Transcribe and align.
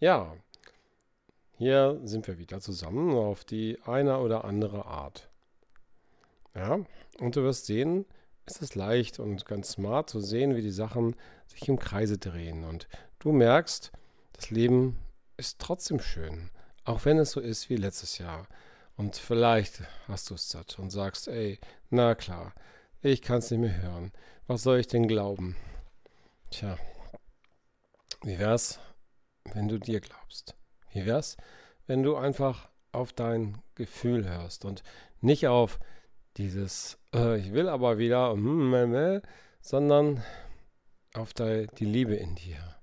Ja, 0.00 0.34
hier 1.58 2.00
sind 2.04 2.26
wir 2.26 2.38
wieder 2.38 2.58
zusammen 2.62 3.14
auf 3.14 3.44
die 3.44 3.78
eine 3.84 4.20
oder 4.20 4.46
andere 4.46 4.86
Art. 4.86 5.28
Ja, 6.54 6.80
und 7.18 7.36
du 7.36 7.42
wirst 7.42 7.66
sehen, 7.66 8.06
es 8.46 8.62
ist 8.62 8.76
leicht 8.76 9.18
und 9.18 9.44
ganz 9.44 9.72
smart 9.72 10.08
zu 10.08 10.20
sehen, 10.20 10.56
wie 10.56 10.62
die 10.62 10.70
Sachen 10.70 11.16
sich 11.46 11.68
im 11.68 11.78
Kreise 11.78 12.16
drehen. 12.16 12.64
Und 12.64 12.88
du 13.18 13.30
merkst, 13.30 13.92
das 14.32 14.48
Leben 14.48 14.98
ist 15.36 15.58
trotzdem 15.58 16.00
schön, 16.00 16.50
auch 16.84 17.04
wenn 17.04 17.18
es 17.18 17.32
so 17.32 17.40
ist 17.40 17.68
wie 17.68 17.76
letztes 17.76 18.16
Jahr. 18.16 18.48
Und 18.96 19.16
vielleicht 19.16 19.82
hast 20.08 20.30
du 20.30 20.34
es 20.34 20.48
satt 20.48 20.78
und 20.78 20.88
sagst, 20.88 21.28
ey, 21.28 21.60
na 21.90 22.14
klar, 22.14 22.54
ich 23.02 23.20
kann 23.20 23.40
es 23.40 23.50
nicht 23.50 23.60
mehr 23.60 23.82
hören. 23.82 24.12
Was 24.46 24.62
soll 24.62 24.78
ich 24.78 24.86
denn 24.86 25.08
glauben? 25.08 25.56
Tja, 26.50 26.78
wie 28.22 28.38
wär's, 28.38 28.80
wenn 29.54 29.68
du 29.68 29.78
dir 29.78 30.00
glaubst? 30.00 30.54
Wie 30.92 31.06
wär's, 31.06 31.36
wenn 31.86 32.02
du 32.02 32.16
einfach 32.16 32.68
auf 32.92 33.12
dein 33.12 33.58
Gefühl 33.74 34.28
hörst 34.28 34.64
und 34.64 34.82
nicht 35.20 35.46
auf 35.46 35.78
dieses 36.36 36.98
äh, 37.14 37.38
Ich 37.38 37.52
will 37.52 37.68
aber 37.68 37.98
wieder, 37.98 38.34
mm, 38.34 39.20
sondern 39.60 40.22
auf 41.14 41.34
die, 41.34 41.66
die 41.78 41.84
Liebe 41.84 42.14
in 42.14 42.34
dir. 42.34 42.76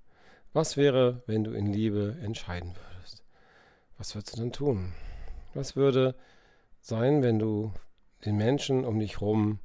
Was 0.53 0.77
wäre, 0.77 1.23
wenn 1.27 1.43
du 1.43 1.51
in 1.51 1.67
Liebe 1.67 2.17
entscheiden 2.21 2.75
würdest? 2.75 3.23
Was 3.97 4.15
würdest 4.15 4.35
du 4.35 4.41
dann 4.41 4.51
tun? 4.51 4.93
Was 5.53 5.75
würde 5.75 6.15
sein, 6.81 7.21
wenn 7.21 7.39
du 7.39 7.73
den 8.25 8.37
Menschen 8.37 8.85
um 8.85 8.99
dich 8.99 9.21
herum 9.21 9.59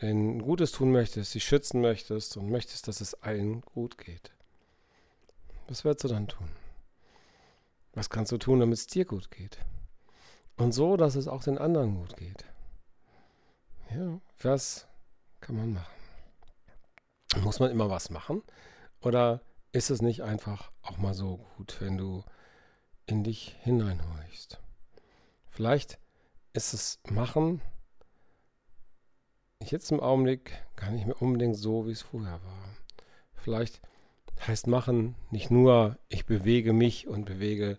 denen 0.00 0.42
Gutes 0.42 0.72
tun 0.72 0.92
möchtest, 0.92 1.32
sie 1.32 1.40
schützen 1.40 1.80
möchtest 1.80 2.36
und 2.36 2.50
möchtest, 2.50 2.88
dass 2.88 3.00
es 3.00 3.14
allen 3.14 3.62
gut 3.62 3.98
geht? 3.98 4.32
Was 5.72 5.86
wirst 5.86 6.04
du 6.04 6.08
dann 6.08 6.28
tun? 6.28 6.50
Was 7.94 8.10
kannst 8.10 8.30
du 8.30 8.36
tun, 8.36 8.60
damit 8.60 8.76
es 8.76 8.86
dir 8.88 9.06
gut 9.06 9.30
geht? 9.30 9.56
Und 10.58 10.72
so, 10.72 10.98
dass 10.98 11.14
es 11.14 11.28
auch 11.28 11.42
den 11.42 11.56
anderen 11.56 11.94
gut 11.94 12.14
geht. 12.18 12.44
Ja, 13.90 14.20
was 14.42 14.86
kann 15.40 15.56
man 15.56 15.72
machen? 15.72 15.94
Muss 17.42 17.58
man 17.58 17.70
immer 17.70 17.88
was 17.88 18.10
machen? 18.10 18.42
Oder 19.00 19.40
ist 19.72 19.88
es 19.88 20.02
nicht 20.02 20.22
einfach 20.22 20.70
auch 20.82 20.98
mal 20.98 21.14
so 21.14 21.38
gut, 21.56 21.80
wenn 21.80 21.96
du 21.96 22.22
in 23.06 23.24
dich 23.24 23.56
hineinhorchst? 23.60 24.60
Vielleicht 25.48 25.98
ist 26.52 26.74
es 26.74 27.00
Machen 27.08 27.62
jetzt 29.58 29.90
im 29.90 30.00
Augenblick 30.00 30.52
gar 30.76 30.90
nicht 30.90 31.06
mehr 31.06 31.22
unbedingt 31.22 31.56
so, 31.56 31.86
wie 31.86 31.92
es 31.92 32.02
vorher 32.02 32.44
war. 32.44 32.68
Vielleicht 33.36 33.80
heißt 34.46 34.66
machen 34.66 35.14
nicht 35.30 35.50
nur, 35.50 35.98
ich 36.08 36.26
bewege 36.26 36.72
mich 36.72 37.06
und 37.06 37.24
bewege 37.24 37.78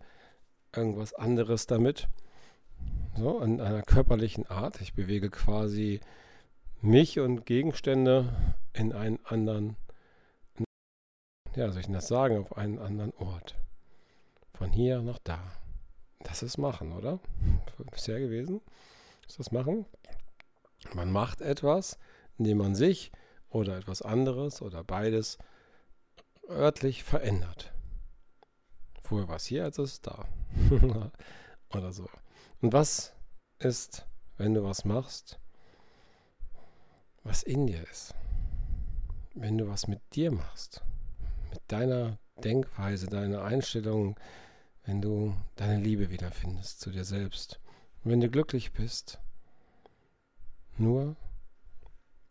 irgendwas 0.76 1.14
anderes 1.14 1.68
damit, 1.68 2.08
so 3.16 3.40
in 3.42 3.62
einer 3.62 3.84
körperlichen 3.84 4.48
Art. 4.48 4.82
Ich 4.82 4.94
bewege 4.94 5.30
quasi 5.30 6.00
mich 6.82 7.20
und 7.20 7.46
Gegenstände 7.46 8.56
in 8.74 8.92
einen 8.92 9.20
anderen, 9.26 9.76
ja, 11.56 11.72
soll 11.72 11.82
ich 11.82 11.88
das 11.88 12.08
sagen, 12.08 12.38
auf 12.38 12.58
einen 12.58 12.80
anderen 12.80 13.14
Ort. 13.14 13.56
Von 14.54 14.72
hier 14.72 15.02
nach 15.02 15.20
da. 15.24 15.40
Das 16.24 16.44
ist 16.44 16.58
Machen, 16.58 16.94
oder? 16.94 17.20
Bisher 17.92 18.20
gewesen? 18.20 18.62
Ist 19.28 19.40
das 19.40 19.52
Machen? 19.52 19.86
Man 20.94 21.12
macht 21.12 21.42
etwas, 21.42 21.98
indem 22.38 22.58
man 22.58 22.76
sich 22.76 23.12
oder 23.50 23.78
etwas 23.78 24.02
anderes 24.02 24.62
oder 24.62 24.84
beides 24.84 25.38
örtlich 26.50 27.04
verändert. 27.04 27.74
Vorher 29.02 29.28
war 29.28 29.36
es 29.36 29.46
hier, 29.46 29.64
jetzt 29.64 29.80
ist 29.80 29.92
es 29.92 30.02
da. 30.02 30.26
Oder 31.74 31.92
so. 31.92 32.08
Und 32.62 32.74
was 32.74 33.14
ist, 33.60 34.06
wenn 34.38 34.54
du 34.54 34.64
was 34.64 34.86
machst, 34.86 35.40
was 37.24 37.44
in 37.44 37.68
dir 37.68 37.84
ist? 37.90 38.14
Wenn 39.34 39.58
du 39.58 39.68
was 39.68 39.88
mit 39.88 40.02
dir 40.14 40.32
machst, 40.32 40.84
mit 41.50 41.62
deiner 41.68 42.18
Denkweise, 42.44 43.08
deiner 43.08 43.44
Einstellung, 43.44 44.20
wenn 44.86 45.02
du 45.02 45.36
deine 45.56 45.82
Liebe 45.82 46.10
wiederfindest 46.10 46.80
zu 46.80 46.92
dir 46.92 47.06
selbst. 47.06 47.60
Und 48.04 48.12
wenn 48.12 48.22
du 48.22 48.30
glücklich 48.30 48.74
bist, 48.74 49.20
nur 50.78 51.16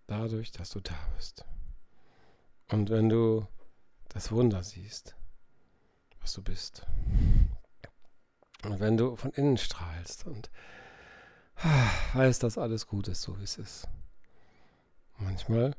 dadurch, 0.06 0.52
dass 0.52 0.70
du 0.70 0.80
da 0.80 0.96
bist. 1.16 1.44
Und 2.68 2.90
wenn 2.90 3.08
du 3.08 3.46
das 4.12 4.30
Wunder 4.30 4.62
siehst, 4.62 5.16
was 6.20 6.34
du 6.34 6.42
bist. 6.42 6.86
Und 8.64 8.78
wenn 8.78 8.96
du 8.96 9.16
von 9.16 9.32
innen 9.32 9.56
strahlst 9.56 10.26
und 10.26 10.50
weißt, 12.14 12.42
dass 12.42 12.58
alles 12.58 12.86
gut 12.86 13.08
ist, 13.08 13.22
so 13.22 13.38
wie 13.38 13.44
es 13.44 13.58
ist. 13.58 13.88
Manchmal 15.18 15.74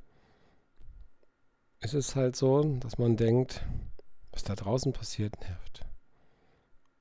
ist 1.79 1.93
es 1.93 2.15
halt 2.15 2.35
so, 2.35 2.63
dass 2.79 2.97
man 2.97 3.17
denkt, 3.17 3.63
was 4.31 4.43
da 4.43 4.55
draußen 4.55 4.93
passiert, 4.93 5.39
nervt. 5.41 5.85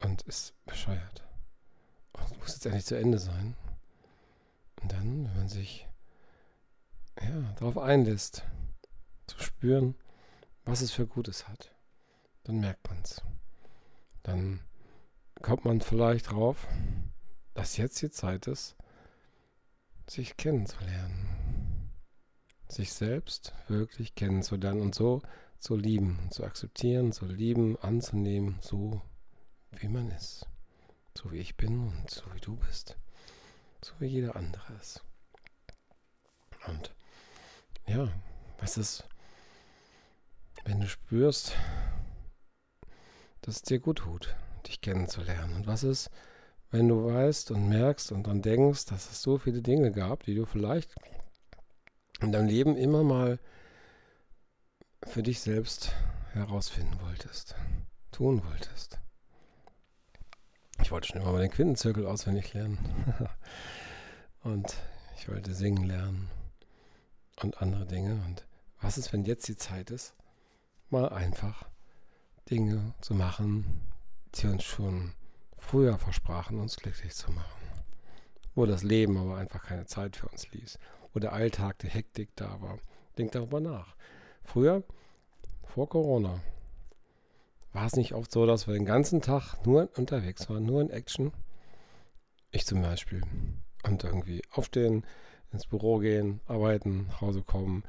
Und 0.01 0.23
ist 0.23 0.55
bescheuert. 0.67 1.25
Und 2.13 2.39
muss 2.39 2.55
jetzt 2.55 2.67
endlich 2.67 2.85
zu 2.85 2.99
Ende 2.99 3.19
sein. 3.19 3.57
Und 4.83 4.93
dann, 4.93 5.25
wenn 5.25 5.37
man 5.37 5.49
sich 5.49 5.89
ja, 7.21 7.55
darauf 7.57 7.79
einlässt, 7.79 8.45
zu 9.29 9.39
spüren, 9.39 9.95
was 10.65 10.81
es 10.81 10.93
für 10.93 11.07
Gutes 11.07 11.49
hat, 11.49 11.75
dann 12.45 12.61
merkt 12.61 12.89
man 12.89 13.01
es. 13.03 13.23
Dann 14.23 14.61
kommt 15.41 15.65
man 15.65 15.81
vielleicht 15.81 16.31
drauf, 16.31 16.67
dass 17.55 17.77
jetzt 17.77 18.01
die 18.03 18.11
Zeit 18.11 18.47
ist, 18.47 18.77
sich 20.09 20.37
kennenzulernen. 20.37 21.91
Sich 22.69 22.93
selbst 22.93 23.53
wirklich 23.69 24.15
kennenzulernen 24.15 24.81
und 24.81 24.95
so 24.95 25.21
zu 25.59 25.77
lieben, 25.77 26.19
zu 26.31 26.45
akzeptieren, 26.45 27.13
zu 27.13 27.27
lieben, 27.27 27.77
anzunehmen, 27.79 28.59
so 28.61 29.03
wie 29.73 29.89
man 29.89 30.11
ist. 30.11 30.47
So 31.17 31.31
wie 31.31 31.39
ich 31.39 31.57
bin 31.57 31.89
und 31.89 32.11
so 32.11 32.23
wie 32.35 32.41
du 32.41 32.57
bist. 32.57 32.97
So 33.85 33.93
wie 33.99 34.07
jeder 34.07 34.37
andere 34.37 34.73
ist. 34.75 35.05
Und 36.67 36.95
ja, 37.87 38.09
was 38.59 38.79
ist, 38.79 39.05
wenn 40.65 40.81
du 40.81 40.89
spürst, 40.89 41.55
dass 43.43 43.57
es 43.57 43.63
dir 43.63 43.81
gut 43.81 43.99
tut, 43.99 44.35
dich 44.67 44.81
kennenzulernen. 44.81 45.55
Und 45.55 45.67
was 45.67 45.83
ist, 45.83 46.11
wenn 46.71 46.89
du 46.89 47.05
weißt 47.05 47.51
und 47.51 47.69
merkst 47.69 48.13
und 48.13 48.27
dann 48.27 48.43
denkst, 48.43 48.87
dass 48.87 49.11
es 49.11 49.23
so 49.23 49.39
viele 49.39 49.63
Dinge 49.63 49.93
gab, 49.93 50.23
die 50.25 50.35
du 50.35 50.47
vielleicht 50.47 50.95
in 52.21 52.33
deinem 52.33 52.49
Leben 52.49 52.77
immer 52.77 53.03
mal 53.03 53.39
für 55.05 55.23
dich 55.23 55.41
selbst 55.41 55.93
herausfinden 56.33 56.99
wolltest, 57.01 57.57
tun 58.13 58.43
wolltest. 58.45 58.99
Ich 60.81 60.91
wollte 60.91 61.09
schon 61.09 61.21
immer 61.21 61.33
mal 61.33 61.43
den 61.43 61.51
Quintenzirkel 61.51 62.07
auswendig 62.07 62.55
lernen. 62.55 62.79
und 64.43 64.77
ich 65.17 65.29
wollte 65.29 65.55
singen 65.55 65.85
lernen 65.85 66.31
und 67.43 67.61
andere 67.61 67.87
Dinge. 67.87 68.15
Und 68.27 68.47
was 68.81 68.99
ist, 68.99 69.13
wenn 69.13 69.25
jetzt 69.25 69.47
die 69.49 69.57
Zeit 69.57 69.91
ist, 69.91 70.15
mal 70.93 71.09
einfach 71.09 71.69
Dinge 72.51 72.95
zu 73.01 73.15
machen, 73.15 73.81
die 74.35 74.47
uns 74.47 74.65
schon 74.65 75.13
früher 75.59 75.99
versprachen, 75.99 76.59
uns 76.59 76.77
glücklich 76.77 77.15
zu 77.15 77.33
machen. 77.33 77.63
Wo 78.55 78.67
das 78.67 78.83
Leben 78.83 79.17
aber 79.17 79.37
einfach 79.39 79.65
keine 79.65 79.87
Zeit 79.87 80.17
für 80.17 80.29
uns 80.29 80.51
ließ. 80.53 80.79
Wo 81.13 81.19
der 81.19 81.33
Alltag, 81.33 81.79
die 81.79 81.89
Hektik 81.89 82.31
da 82.37 82.61
war. 82.61 82.79
Denk 83.17 83.33
darüber 83.33 83.61
nach. 83.61 83.97
Früher, 84.45 84.83
vor 85.65 85.89
Corona, 85.89 86.41
war 87.73 87.87
es 87.87 87.97
nicht 87.97 88.13
oft 88.13 88.31
so, 88.31 88.45
dass 88.45 88.67
wir 88.67 88.75
den 88.75 88.85
ganzen 88.85 89.23
Tag 89.23 89.65
nur 89.65 89.89
unterwegs 89.97 90.49
waren, 90.51 90.67
nur 90.67 90.83
in 90.83 90.91
Action. 90.91 91.33
Ich 92.51 92.67
zum 92.67 92.83
Beispiel. 92.83 93.23
Und 93.85 94.05
irgendwie 94.05 94.43
aufstehen, 94.51 95.07
ins 95.53 95.67
Büro 95.67 95.99
gehen, 95.99 96.41
arbeiten, 96.47 97.07
nach 97.07 97.23
Hause 97.23 97.43
kommen, 97.43 97.85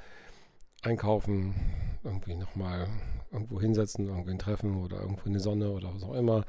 einkaufen, 0.84 1.56
irgendwie 2.04 2.36
nochmal 2.36 2.88
irgendwo 3.32 3.60
hinsetzen, 3.60 4.08
irgendwen 4.08 4.38
treffen 4.38 4.84
oder 4.84 5.00
irgendwo 5.00 5.26
in 5.26 5.34
die 5.34 5.40
Sonne 5.40 5.72
oder 5.72 5.94
was 5.94 6.04
auch 6.04 6.14
immer. 6.14 6.46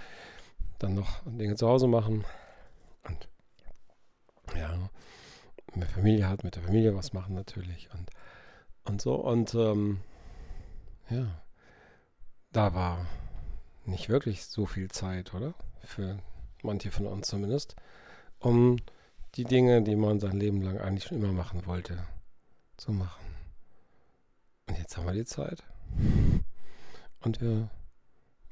Dann 0.78 0.94
noch 0.94 1.22
Dinge 1.24 1.54
zu 1.56 1.68
Hause 1.68 1.86
machen. 1.86 2.24
Und 3.04 3.28
ja, 4.56 4.90
man 5.74 5.88
Familie 5.88 6.28
hat, 6.28 6.44
mit 6.44 6.56
der 6.56 6.62
Familie 6.62 6.94
was 6.94 7.12
machen 7.12 7.34
natürlich. 7.34 7.88
Und, 7.92 8.10
und 8.84 9.00
so. 9.00 9.14
Und 9.14 9.54
ähm, 9.54 10.00
ja, 11.10 11.26
da 12.52 12.74
war 12.74 13.06
nicht 13.84 14.08
wirklich 14.08 14.44
so 14.44 14.66
viel 14.66 14.90
Zeit, 14.90 15.34
oder? 15.34 15.54
Für 15.82 16.18
manche 16.62 16.90
von 16.90 17.06
uns 17.06 17.28
zumindest, 17.28 17.76
um 18.38 18.76
die 19.34 19.44
Dinge, 19.44 19.82
die 19.82 19.96
man 19.96 20.20
sein 20.20 20.38
Leben 20.38 20.62
lang 20.62 20.78
eigentlich 20.78 21.04
schon 21.04 21.18
immer 21.18 21.32
machen 21.32 21.66
wollte, 21.66 22.06
zu 22.76 22.92
machen. 22.92 23.33
Und 24.66 24.78
jetzt 24.78 24.96
haben 24.96 25.06
wir 25.06 25.12
die 25.12 25.24
Zeit. 25.24 25.62
Und 27.20 27.40
wir 27.40 27.70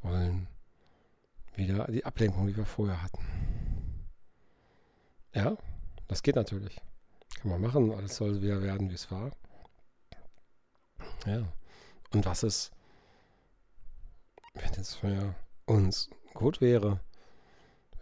wollen 0.03 0.49
wieder 1.55 1.87
die 1.87 2.05
Ablenkung, 2.05 2.47
die 2.47 2.57
wir 2.57 2.67
vorher 2.67 3.03
hatten. 3.03 3.23
Ja, 5.35 5.57
das 6.09 6.23
geht 6.23 6.37
natürlich. 6.37 6.81
Kann 7.41 7.51
man 7.51 7.61
machen, 7.61 7.93
alles 7.93 8.17
soll 8.17 8.43
wieder 8.43 8.63
werden, 8.63 8.91
wie 8.91 8.95
es 8.95 9.11
war. 9.11 9.31
Ja. 11.27 11.45
Und 12.13 12.27
was 12.27 12.43
ist, 12.43 12.73
wenn 14.55 14.73
es 14.75 14.95
für 14.95 15.35
uns 15.67 16.11
gut 16.35 16.61
wäre, 16.61 17.01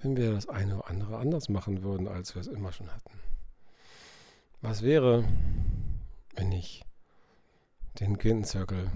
wenn 0.03 0.17
wir 0.17 0.33
das 0.33 0.49
eine 0.49 0.77
oder 0.77 0.89
andere 0.89 1.19
anders 1.19 1.49
machen 1.49 1.83
würden, 1.83 2.09
als 2.09 2.35
wir 2.35 2.41
es 2.41 2.49
immer 2.49 2.73
schon 2.73 2.93
hatten? 2.93 3.13
Was 4.61 4.83
wäre, 4.83 5.25
wenn 6.35 6.53
ich 6.53 6.85
den 7.99 8.19
Quintenzirkel 8.19 8.91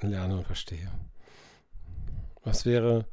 lerne 0.00 0.38
und 0.38 0.44
verstehe? 0.44 0.90
Was 2.42 2.64
wäre, 2.64 3.06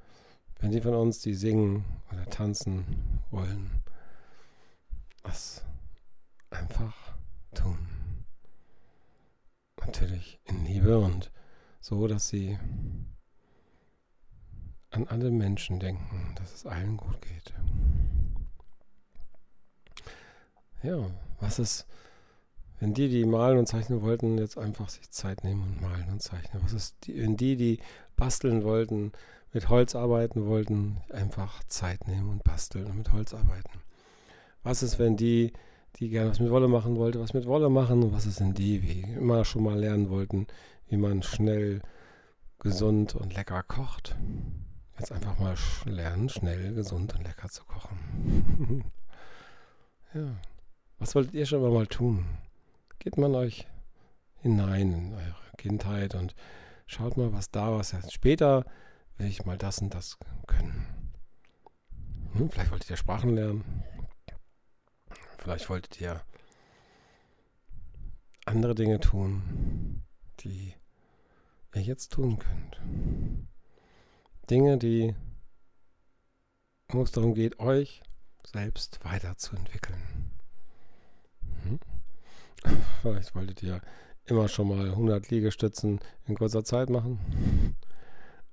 wenn 0.60 0.72
die 0.72 0.82
von 0.82 0.94
uns, 0.94 1.20
die 1.20 1.34
singen 1.34 1.86
oder 2.12 2.26
tanzen 2.26 3.22
wollen, 3.32 3.84
das 5.24 5.66
einfach 6.50 6.96
tun? 7.56 7.88
Natürlich 9.86 10.40
in 10.46 10.66
Liebe 10.66 11.00
und 11.00 11.32
so, 11.80 12.08
dass 12.08 12.30
sie 12.30 12.58
an 14.92 15.08
alle 15.08 15.32
Menschen 15.32 15.80
denken, 15.80 16.34
dass 16.36 16.54
es 16.54 16.66
allen 16.66 16.98
gut 16.98 17.22
geht. 17.22 17.54
Ja, 20.84 21.10
was 21.40 21.60
ist, 21.60 21.88
wenn 22.84 22.94
die, 22.94 23.08
die 23.08 23.24
malen 23.24 23.60
und 23.60 23.66
zeichnen 23.66 24.02
wollten, 24.02 24.38
jetzt 24.38 24.58
einfach 24.58 24.90
sich 24.90 25.10
Zeit 25.10 25.46
nehmen 25.46 25.64
und 25.64 25.82
malen 25.82 26.10
und 26.12 26.22
zeichnen? 26.22 26.62
Was 26.66 26.74
ist, 26.74 27.08
die, 27.08 27.18
wenn 27.18 27.38
die, 27.38 27.56
die 27.56 27.80
basteln 28.18 28.66
wollten, 28.66 29.14
mit 29.54 29.70
Holz 29.70 29.96
arbeiten 29.96 30.48
wollten, 30.48 30.98
einfach 31.10 31.64
Zeit 31.70 32.10
nehmen 32.10 32.30
und 32.30 32.44
basteln 32.44 32.88
und 32.88 32.98
mit 32.98 33.14
Holz 33.14 33.34
arbeiten? 33.34 33.80
Was 34.64 34.84
ist, 34.84 35.00
wenn 35.00 35.16
die, 35.16 35.54
die 35.96 36.10
gerne 36.10 36.32
was 36.32 36.42
mit 36.42 36.52
Wolle 36.52 36.68
machen 36.68 36.98
wollten, 36.98 37.22
was 37.22 37.34
mit 37.34 37.46
Wolle 37.46 37.70
machen? 37.70 38.04
Und 38.04 38.12
was 38.12 38.26
ist, 38.26 38.42
wenn 38.42 38.54
die, 38.54 38.84
wie 38.84 39.14
immer 39.14 39.46
schon 39.46 39.64
mal 39.64 39.80
lernen 39.80 40.10
wollten, 40.10 40.46
wie 40.90 40.98
man 40.98 41.24
schnell, 41.24 41.82
gesund 42.60 43.16
und 43.16 43.34
lecker 43.34 43.64
kocht? 43.64 44.18
Jetzt 45.00 45.14
einfach 45.14 45.40
mal 45.40 45.56
lernen, 45.86 46.28
schnell, 46.28 46.74
gesund 46.74 47.16
und 47.16 47.24
lecker 47.24 47.48
zu 47.48 47.64
kochen. 47.64 48.84
ja. 50.14 50.36
Was 51.00 51.16
wolltet 51.16 51.34
ihr 51.34 51.46
schon 51.46 51.62
mal 51.74 51.88
tun? 51.88 52.26
Geht 53.00 53.18
mal 53.18 53.34
euch 53.36 53.68
hinein 54.40 54.94
in 54.94 55.14
eure 55.14 55.36
Kindheit 55.58 56.16
und 56.16 56.36
schaut 56.86 57.18
mal, 57.18 57.34
was 57.34 57.52
da 57.52 57.72
war. 57.72 57.84
Später 58.10 58.66
will 59.18 59.28
ich 59.28 59.46
mal 59.46 59.58
das 59.58 59.80
und 59.80 59.94
das 59.94 60.18
können. 60.48 61.12
Hm, 62.34 62.50
vielleicht 62.50 62.72
wolltet 62.72 62.90
ihr 62.90 62.98
Sprachen 62.98 63.36
lernen. 63.36 63.84
Vielleicht 65.38 65.70
wolltet 65.70 66.00
ihr 66.00 66.22
andere 68.46 68.76
Dinge 68.76 69.00
tun, 69.00 70.04
die 70.40 70.74
ihr 71.74 71.82
jetzt 71.82 72.14
tun 72.14 72.40
könnt. 72.40 72.82
Dinge, 74.50 74.78
die, 74.78 75.16
wo 76.90 77.04
es 77.04 77.12
darum 77.12 77.34
geht, 77.34 77.60
euch 77.60 78.02
selbst 78.46 79.04
weiterzuentwickeln. 79.04 80.32
Vielleicht 83.02 83.36
wolltet 83.36 83.62
ihr 83.64 83.82
immer 84.26 84.48
schon 84.48 84.70
mal 84.70 84.90
100 84.90 85.30
Liegestützen 85.30 86.00
in 86.26 86.36
kurzer 86.36 86.64
Zeit 86.64 86.90
machen. 86.90 87.76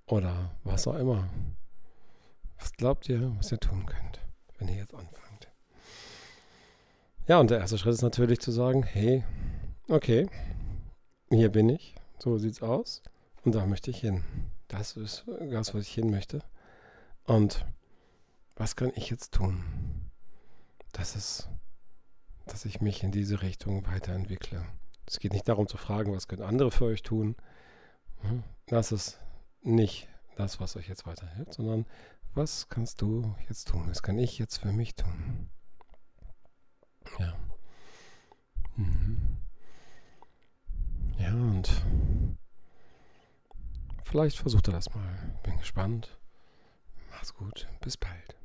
Oder 0.06 0.50
was 0.64 0.86
auch 0.86 0.96
immer. 0.96 1.28
Was 2.58 2.72
glaubt 2.72 3.08
ihr, 3.08 3.32
was 3.38 3.52
ihr 3.52 3.60
tun 3.60 3.86
könnt, 3.86 4.20
wenn 4.58 4.68
ihr 4.68 4.76
jetzt 4.76 4.94
anfangt? 4.94 5.48
Ja, 7.26 7.38
und 7.38 7.50
der 7.50 7.60
erste 7.60 7.78
Schritt 7.78 7.94
ist 7.94 8.02
natürlich 8.02 8.40
zu 8.40 8.50
sagen, 8.50 8.82
hey, 8.82 9.24
okay, 9.88 10.28
hier 11.30 11.48
bin 11.48 11.68
ich, 11.68 11.94
so 12.18 12.38
sieht's 12.38 12.60
aus 12.60 13.02
und 13.44 13.54
da 13.54 13.66
möchte 13.66 13.90
ich 13.90 14.00
hin. 14.00 14.24
Das 14.66 14.96
ist 14.96 15.24
das, 15.28 15.74
was 15.74 15.82
ich 15.82 15.94
hin 15.94 16.10
möchte. 16.10 16.42
Und 17.24 17.64
was 18.56 18.74
kann 18.74 18.92
ich 18.96 19.10
jetzt 19.10 19.32
tun? 19.32 19.62
Das 20.92 21.14
ist 21.14 21.48
dass 22.52 22.64
ich 22.64 22.80
mich 22.80 23.02
in 23.02 23.12
diese 23.12 23.42
Richtung 23.42 23.86
weiterentwickle. 23.86 24.66
Es 25.06 25.18
geht 25.18 25.32
nicht 25.32 25.48
darum 25.48 25.66
zu 25.66 25.76
fragen, 25.76 26.12
was 26.12 26.28
können 26.28 26.42
andere 26.42 26.70
für 26.70 26.86
euch 26.86 27.02
tun. 27.02 27.36
Hm? 28.22 28.44
Das 28.66 28.92
ist 28.92 29.18
nicht 29.62 30.08
das, 30.36 30.60
was 30.60 30.76
euch 30.76 30.88
jetzt 30.88 31.06
weiterhilft, 31.06 31.54
sondern 31.54 31.86
was 32.34 32.68
kannst 32.68 33.02
du 33.02 33.34
jetzt 33.48 33.68
tun? 33.68 33.88
Was 33.88 34.02
kann 34.02 34.18
ich 34.18 34.38
jetzt 34.38 34.58
für 34.58 34.72
mich 34.72 34.94
tun? 34.94 35.50
Ja. 37.18 37.34
Mhm. 38.76 39.36
Ja, 41.18 41.32
und 41.34 41.70
vielleicht 44.04 44.38
versucht 44.38 44.68
er 44.68 44.72
das 44.72 44.94
mal. 44.94 45.38
Bin 45.42 45.58
gespannt. 45.58 46.18
Mach's 47.10 47.34
gut. 47.34 47.68
Bis 47.80 47.96
bald. 47.96 48.39